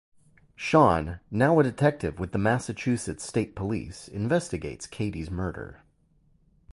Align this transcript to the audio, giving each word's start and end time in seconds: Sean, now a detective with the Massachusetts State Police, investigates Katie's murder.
Sean, 0.55 1.19
now 1.29 1.59
a 1.59 1.63
detective 1.63 2.17
with 2.19 2.31
the 2.31 2.39
Massachusetts 2.39 3.23
State 3.23 3.55
Police, 3.55 4.07
investigates 4.07 4.87
Katie's 4.87 5.29
murder. 5.29 5.81